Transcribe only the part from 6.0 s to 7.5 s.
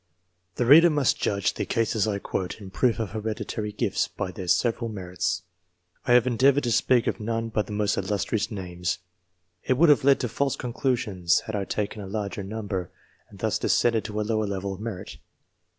I have endeavoured to speak of none